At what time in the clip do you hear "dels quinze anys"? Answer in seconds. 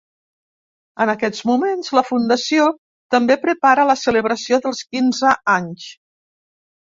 4.65-5.85